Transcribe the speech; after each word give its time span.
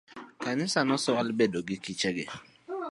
Kanisa 0.43 0.79
mosewal 0.87 1.29
bedo 1.39 1.59
gi 1.67 1.77
kichegi 1.83 2.25